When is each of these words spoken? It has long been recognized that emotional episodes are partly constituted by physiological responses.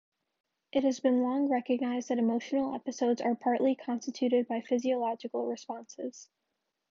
It 0.71 0.83
has 0.83 1.03
long 1.03 1.43
been 1.43 1.51
recognized 1.51 2.09
that 2.09 2.17
emotional 2.17 2.73
episodes 2.73 3.21
are 3.21 3.35
partly 3.35 3.75
constituted 3.75 4.47
by 4.47 4.59
physiological 4.61 5.45
responses. 5.45 6.27